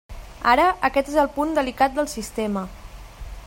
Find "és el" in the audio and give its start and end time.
1.11-1.29